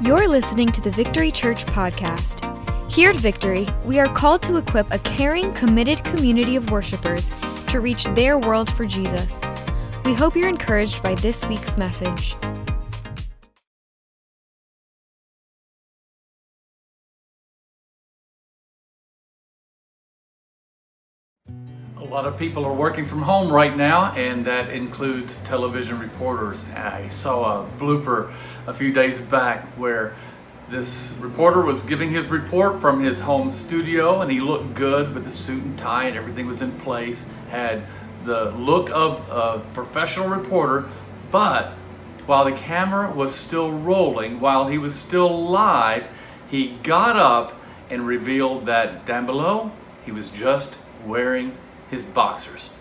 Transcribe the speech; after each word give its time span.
You're 0.00 0.26
listening 0.26 0.70
to 0.72 0.80
the 0.80 0.90
Victory 0.90 1.30
Church 1.30 1.64
podcast. 1.66 2.42
Here 2.90 3.10
at 3.10 3.16
Victory, 3.16 3.68
we 3.84 4.00
are 4.00 4.12
called 4.12 4.42
to 4.42 4.56
equip 4.56 4.92
a 4.92 4.98
caring, 4.98 5.54
committed 5.54 6.02
community 6.02 6.56
of 6.56 6.72
worshipers 6.72 7.30
to 7.68 7.78
reach 7.78 8.04
their 8.06 8.36
world 8.36 8.74
for 8.74 8.86
Jesus. 8.86 9.40
We 10.04 10.12
hope 10.12 10.34
you're 10.34 10.48
encouraged 10.48 11.00
by 11.04 11.14
this 11.14 11.48
week's 11.48 11.76
message. 11.76 12.34
A 22.04 22.14
lot 22.14 22.26
of 22.26 22.36
people 22.36 22.66
are 22.66 22.72
working 22.72 23.06
from 23.06 23.22
home 23.22 23.50
right 23.50 23.74
now, 23.74 24.12
and 24.12 24.44
that 24.44 24.68
includes 24.68 25.36
television 25.38 25.98
reporters. 25.98 26.62
I 26.76 27.08
saw 27.08 27.62
a 27.62 27.66
blooper 27.78 28.30
a 28.66 28.74
few 28.74 28.92
days 28.92 29.20
back 29.20 29.64
where 29.78 30.14
this 30.68 31.14
reporter 31.18 31.62
was 31.62 31.80
giving 31.80 32.10
his 32.10 32.26
report 32.28 32.78
from 32.78 33.02
his 33.02 33.20
home 33.20 33.50
studio, 33.50 34.20
and 34.20 34.30
he 34.30 34.38
looked 34.38 34.74
good 34.74 35.14
with 35.14 35.24
the 35.24 35.30
suit 35.30 35.62
and 35.62 35.78
tie, 35.78 36.04
and 36.04 36.14
everything 36.14 36.46
was 36.46 36.60
in 36.60 36.72
place. 36.72 37.24
Had 37.48 37.86
the 38.24 38.50
look 38.50 38.90
of 38.90 39.26
a 39.30 39.62
professional 39.72 40.28
reporter, 40.28 40.86
but 41.30 41.70
while 42.26 42.44
the 42.44 42.52
camera 42.52 43.10
was 43.10 43.34
still 43.34 43.72
rolling, 43.72 44.40
while 44.40 44.68
he 44.68 44.76
was 44.76 44.94
still 44.94 45.48
live, 45.48 46.06
he 46.50 46.76
got 46.82 47.16
up 47.16 47.58
and 47.88 48.06
revealed 48.06 48.66
that 48.66 49.06
down 49.06 49.24
below 49.24 49.72
he 50.04 50.12
was 50.12 50.30
just 50.30 50.78
wearing 51.06 51.56
his 51.94 52.04
boxers. 52.04 52.72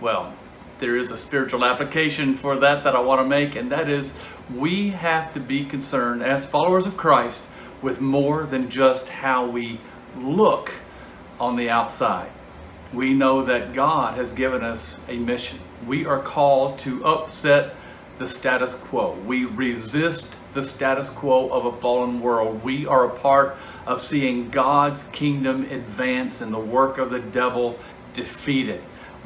Well, 0.00 0.32
there 0.78 0.96
is 0.96 1.12
a 1.12 1.16
spiritual 1.16 1.64
application 1.64 2.34
for 2.34 2.56
that 2.56 2.82
that 2.84 2.96
I 2.96 3.00
want 3.00 3.20
to 3.20 3.28
make, 3.28 3.56
and 3.56 3.70
that 3.70 3.90
is 3.90 4.14
we 4.54 4.90
have 4.90 5.34
to 5.34 5.40
be 5.40 5.66
concerned 5.66 6.22
as 6.22 6.46
followers 6.46 6.86
of 6.86 6.96
Christ 6.96 7.42
with 7.82 8.00
more 8.00 8.44
than 8.46 8.70
just 8.70 9.10
how 9.10 9.46
we 9.46 9.78
look 10.18 10.72
on 11.38 11.56
the 11.56 11.68
outside. 11.68 12.30
We 12.94 13.12
know 13.12 13.44
that 13.44 13.74
God 13.74 14.16
has 14.16 14.32
given 14.32 14.62
us 14.64 14.98
a 15.08 15.16
mission. 15.18 15.58
We 15.86 16.06
are 16.06 16.20
called 16.20 16.78
to 16.78 17.04
upset 17.04 17.74
the 18.18 18.26
status 18.26 18.74
quo. 18.74 19.12
We 19.26 19.44
resist 19.44 20.38
the 20.54 20.62
status 20.62 21.10
quo 21.10 21.48
of 21.50 21.66
a 21.66 21.72
fallen 21.72 22.20
world. 22.20 22.62
We 22.62 22.86
are 22.86 23.06
a 23.06 23.10
part 23.10 23.56
of 23.86 24.00
seeing 24.00 24.48
God's 24.50 25.02
kingdom 25.12 25.64
advance 25.70 26.40
and 26.40 26.54
the 26.54 26.60
work 26.60 26.98
of 26.98 27.10
the 27.10 27.18
devil 27.18 27.78
defeated. 28.14 28.80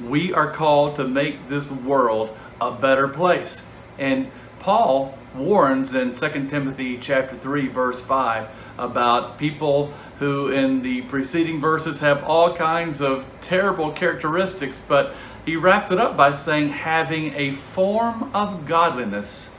We 0.05 0.33
are 0.33 0.51
called 0.51 0.97
to 0.97 1.07
make 1.07 1.49
this 1.49 1.71
world 1.71 2.37
a 2.61 2.73
better 2.73 3.07
place. 3.07 3.63
And 3.99 4.31
Paul 4.59 5.17
warns 5.35 5.95
in 5.95 6.13
2 6.13 6.47
Timothy 6.47 6.99
chapter 6.99 7.37
3 7.37 7.69
verse 7.69 8.03
5 8.03 8.49
about 8.79 9.39
people 9.39 9.93
who 10.19 10.49
in 10.49 10.83
the 10.83 11.03
preceding 11.03 11.61
verses 11.61 12.01
have 12.01 12.25
all 12.25 12.55
kinds 12.55 13.01
of 13.01 13.25
terrible 13.41 13.93
characteristics, 13.93 14.83
but 14.89 15.15
he 15.45 15.57
wraps 15.57 15.91
it 15.91 15.99
up 15.99 16.17
by 16.17 16.33
saying 16.33 16.71
having 16.71 17.33
a 17.35 17.53
form 17.53 18.31
of 18.35 18.67
godliness 18.67 19.51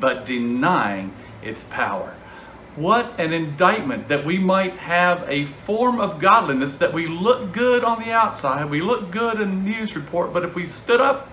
but 0.00 0.26
denying 0.26 1.12
its 1.42 1.64
power. 1.64 2.14
What 2.78 3.18
an 3.18 3.32
indictment 3.32 4.06
that 4.06 4.24
we 4.24 4.38
might 4.38 4.76
have 4.76 5.28
a 5.28 5.46
form 5.46 5.98
of 5.98 6.20
godliness 6.20 6.78
that 6.78 6.92
we 6.92 7.08
look 7.08 7.52
good 7.52 7.82
on 7.82 7.98
the 7.98 8.12
outside, 8.12 8.70
we 8.70 8.82
look 8.82 9.10
good 9.10 9.40
in 9.40 9.64
the 9.64 9.70
news 9.70 9.96
report, 9.96 10.32
but 10.32 10.44
if 10.44 10.54
we 10.54 10.64
stood 10.64 11.00
up, 11.00 11.28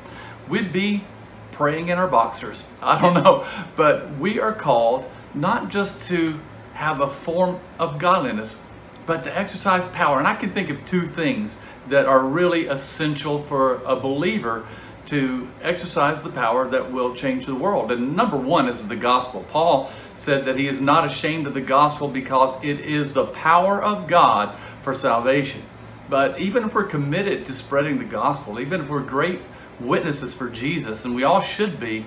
we'd 0.50 0.74
be 0.74 1.04
praying 1.52 1.90
in 1.90 2.00
our 2.00 2.08
boxers. 2.08 2.66
I 2.82 3.00
don't 3.00 3.14
know, 3.14 3.46
but 3.76 4.10
we 4.18 4.40
are 4.40 4.54
called 4.54 5.08
not 5.36 5.70
just 5.70 6.02
to 6.10 6.40
have 6.74 7.02
a 7.02 7.08
form 7.08 7.60
of 7.78 8.00
godliness, 8.00 8.58
but 9.06 9.24
to 9.26 9.38
exercise 9.38 9.88
power. 9.90 10.18
And 10.18 10.28
I 10.28 10.34
can 10.34 10.50
think 10.50 10.72
of 10.72 10.84
two 10.84 11.06
things 11.06 11.60
that 11.90 12.08
are 12.08 12.22
really 12.22 12.66
essential 12.66 13.38
for 13.38 13.84
a 13.84 13.96
believer 13.96 14.66
to 15.08 15.48
exercise 15.62 16.24
the 16.24 16.30
power 16.30 16.68
that 16.68 16.92
will 16.92 17.14
change 17.14 17.46
the 17.46 17.56
world. 17.56 17.92
And 17.92 18.16
number 18.16 18.38
one 18.38 18.68
is 18.68 18.88
the 18.88 18.96
gospel. 18.96 19.46
Paul 19.50 19.90
said 20.16 20.46
that 20.46 20.58
he 20.58 20.68
is 20.68 20.82
not 20.82 21.06
ashamed 21.06 21.48
of 21.48 21.54
the 21.54 21.62
gospel 21.62 22.08
because 22.08 22.56
it 22.64 22.80
is 22.82 23.14
the 23.14 23.26
power 23.26 23.82
of 23.82 24.08
God 24.08 24.58
for 24.82 24.94
salvation. 24.94 25.62
But 26.10 26.40
even 26.40 26.64
if 26.64 26.74
we're 26.74 26.84
committed 26.84 27.46
to 27.46 27.54
spreading 27.54 27.98
the 27.98 28.06
gospel, 28.06 28.60
even 28.60 28.82
if 28.82 28.90
we're 28.90 29.02
great 29.02 29.42
witnesses 29.80 30.36
for 30.36 30.50
Jesus, 30.50 31.06
and 31.06 31.16
we 31.16 31.24
all 31.24 31.42
should 31.42 31.80
be, 31.80 32.06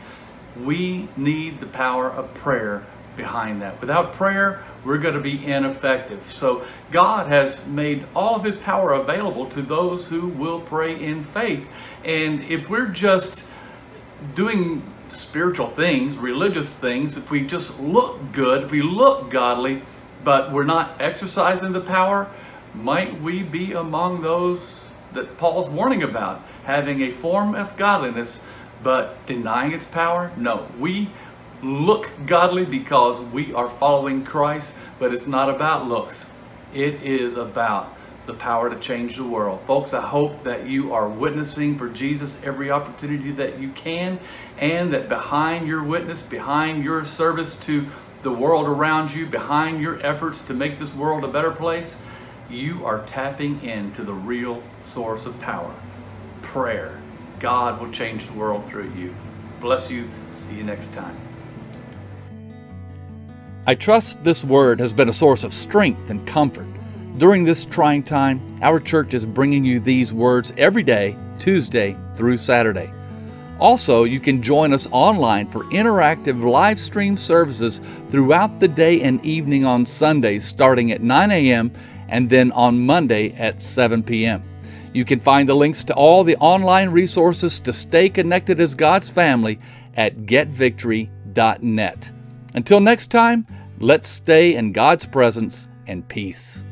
we 0.56 1.08
need 1.16 1.60
the 1.60 1.66
power 1.66 2.10
of 2.10 2.32
prayer 2.34 2.84
behind 3.18 3.60
that. 3.60 3.78
Without 3.82 4.14
prayer, 4.14 4.62
we're 4.84 4.96
going 4.96 5.12
to 5.12 5.20
be 5.20 5.44
ineffective. 5.46 6.22
So 6.22 6.64
God 6.90 7.26
has 7.26 7.66
made 7.66 8.06
all 8.16 8.36
of 8.36 8.44
his 8.44 8.56
power 8.56 8.92
available 8.92 9.44
to 9.46 9.60
those 9.60 10.08
who 10.08 10.28
will 10.28 10.60
pray 10.60 10.98
in 10.98 11.22
faith. 11.22 11.68
And 12.06 12.42
if 12.44 12.70
we're 12.70 12.88
just 12.88 13.44
doing 14.34 14.82
spiritual 15.08 15.68
things, 15.68 16.16
religious 16.16 16.74
things, 16.74 17.18
if 17.18 17.30
we 17.30 17.46
just 17.46 17.78
look 17.78 18.32
good, 18.32 18.64
if 18.64 18.70
we 18.70 18.80
look 18.80 19.28
godly, 19.28 19.82
but 20.24 20.50
we're 20.52 20.64
not 20.64 21.00
exercising 21.00 21.72
the 21.72 21.80
power, 21.80 22.30
might 22.74 23.20
we 23.20 23.42
be 23.42 23.72
among 23.72 24.22
those 24.22 24.88
that 25.12 25.36
Paul's 25.38 25.68
warning 25.68 26.02
about, 26.02 26.42
having 26.64 27.02
a 27.02 27.10
form 27.10 27.54
of 27.54 27.76
godliness 27.76 28.42
but 28.82 29.26
denying 29.26 29.72
its 29.72 29.86
power? 29.86 30.30
No, 30.36 30.68
we 30.78 31.10
look 31.62 32.10
godly 32.26 32.64
because 32.64 33.20
we 33.20 33.52
are 33.52 33.68
following 33.68 34.24
Christ, 34.24 34.74
but 34.98 35.12
it's 35.12 35.26
not 35.26 35.50
about 35.50 35.86
looks. 35.86 36.30
It 36.74 37.02
is 37.02 37.36
about 37.36 37.96
the 38.26 38.34
power 38.34 38.68
to 38.68 38.78
change 38.78 39.16
the 39.16 39.24
world. 39.24 39.62
Folks, 39.62 39.94
I 39.94 40.02
hope 40.02 40.42
that 40.44 40.66
you 40.66 40.92
are 40.92 41.08
witnessing 41.08 41.78
for 41.78 41.88
Jesus 41.88 42.38
every 42.44 42.70
opportunity 42.70 43.32
that 43.32 43.58
you 43.58 43.70
can, 43.70 44.20
and 44.58 44.92
that 44.92 45.08
behind 45.08 45.66
your 45.66 45.82
witness, 45.82 46.22
behind 46.22 46.84
your 46.84 47.04
service 47.04 47.54
to 47.56 47.86
the 48.22 48.30
world 48.30 48.66
around 48.66 49.12
you, 49.12 49.26
behind 49.26 49.80
your 49.80 50.04
efforts 50.04 50.40
to 50.42 50.54
make 50.54 50.76
this 50.76 50.94
world 50.94 51.24
a 51.24 51.28
better 51.28 51.50
place, 51.50 51.96
you 52.50 52.84
are 52.84 53.02
tapping 53.04 53.62
into 53.62 54.02
the 54.02 54.12
real 54.12 54.62
source 54.80 55.26
of 55.26 55.38
power 55.40 55.74
prayer. 56.42 56.98
God 57.40 57.80
will 57.80 57.92
change 57.92 58.26
the 58.26 58.32
world 58.32 58.66
through 58.66 58.90
you. 58.94 59.14
Bless 59.60 59.90
you. 59.90 60.08
See 60.30 60.56
you 60.56 60.64
next 60.64 60.92
time. 60.92 61.27
I 63.68 63.74
trust 63.74 64.24
this 64.24 64.44
word 64.46 64.80
has 64.80 64.94
been 64.94 65.10
a 65.10 65.12
source 65.12 65.44
of 65.44 65.52
strength 65.52 66.08
and 66.08 66.26
comfort. 66.26 66.66
During 67.18 67.44
this 67.44 67.66
trying 67.66 68.02
time, 68.02 68.40
our 68.62 68.80
church 68.80 69.12
is 69.12 69.26
bringing 69.26 69.62
you 69.62 69.78
these 69.78 70.10
words 70.10 70.54
every 70.56 70.82
day, 70.82 71.14
Tuesday 71.38 71.94
through 72.16 72.38
Saturday. 72.38 72.90
Also, 73.58 74.04
you 74.04 74.20
can 74.20 74.40
join 74.40 74.72
us 74.72 74.88
online 74.90 75.46
for 75.48 75.64
interactive 75.64 76.42
live 76.42 76.80
stream 76.80 77.18
services 77.18 77.82
throughout 78.10 78.58
the 78.58 78.68
day 78.68 79.02
and 79.02 79.22
evening 79.22 79.66
on 79.66 79.84
Sundays 79.84 80.46
starting 80.46 80.90
at 80.90 81.02
9 81.02 81.30
a.m. 81.30 81.70
and 82.08 82.30
then 82.30 82.50
on 82.52 82.86
Monday 82.86 83.34
at 83.34 83.60
7 83.60 84.02
p.m. 84.02 84.42
You 84.94 85.04
can 85.04 85.20
find 85.20 85.46
the 85.46 85.54
links 85.54 85.84
to 85.84 85.94
all 85.94 86.24
the 86.24 86.38
online 86.38 86.88
resources 86.88 87.60
to 87.60 87.74
stay 87.74 88.08
connected 88.08 88.60
as 88.60 88.74
God's 88.74 89.10
family 89.10 89.58
at 89.94 90.20
getvictory.net. 90.20 92.12
Until 92.54 92.80
next 92.80 93.10
time, 93.10 93.46
let's 93.80 94.08
stay 94.08 94.54
in 94.54 94.72
God's 94.72 95.06
presence 95.06 95.68
and 95.86 96.06
peace. 96.08 96.64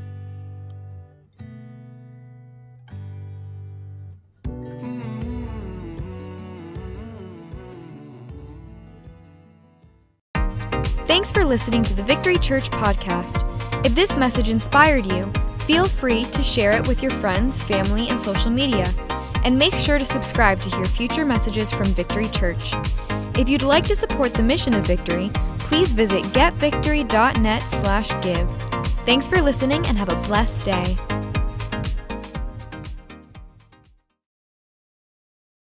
Thanks 11.06 11.32
for 11.32 11.44
listening 11.44 11.82
to 11.84 11.94
the 11.94 12.02
Victory 12.02 12.36
Church 12.38 12.70
podcast. 12.70 13.44
If 13.86 13.94
this 13.94 14.16
message 14.16 14.50
inspired 14.50 15.06
you, 15.06 15.32
feel 15.60 15.88
free 15.88 16.24
to 16.26 16.42
share 16.42 16.72
it 16.72 16.86
with 16.86 17.02
your 17.02 17.10
friends, 17.10 17.62
family, 17.62 18.08
and 18.08 18.20
social 18.20 18.50
media. 18.50 18.92
And 19.44 19.56
make 19.56 19.74
sure 19.74 19.98
to 19.98 20.04
subscribe 20.04 20.60
to 20.60 20.70
hear 20.76 20.84
future 20.84 21.24
messages 21.24 21.70
from 21.70 21.86
Victory 21.86 22.28
Church. 22.28 22.74
If 23.38 23.50
you'd 23.50 23.62
like 23.62 23.86
to 23.88 23.94
support 23.94 24.32
the 24.32 24.42
mission 24.42 24.72
of 24.74 24.86
Victory, 24.86 25.30
please 25.58 25.92
visit 25.92 26.24
getvictory.net/give. 26.32 28.48
Thanks 29.04 29.28
for 29.28 29.42
listening 29.42 29.86
and 29.86 29.98
have 29.98 30.08
a 30.08 30.16
blessed 30.22 30.64
day. 30.64 30.96